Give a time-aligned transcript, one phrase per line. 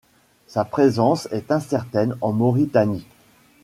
[0.47, 3.05] Sa présence est incertaine en Mauritanie.